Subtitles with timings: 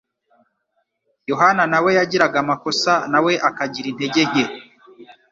[1.31, 4.43] Yohana nawe yagiraga amakosa nawe akagira intege nke,